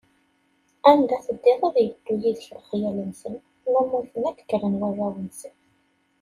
Anda 0.91 1.17
teddiḍ 1.25 1.61
ad 1.67 1.77
yeddu 1.85 2.13
yid-k 2.21 2.47
lexyal-nsen, 2.55 3.35
ma 3.71 3.81
mmuten 3.83 4.21
ad 4.29 4.33
d-kkren 4.37 4.79
warraw-nsen. 4.81 5.55